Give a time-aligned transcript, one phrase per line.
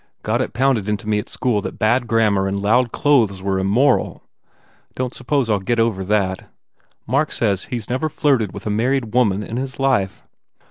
[0.23, 4.23] Got it pounded into me at school that bad grammar and loud clothes were immoral.
[4.95, 6.49] Don t suppose I ll get over that.
[7.05, 10.23] Mark says he s never flirted with a married woman in his life."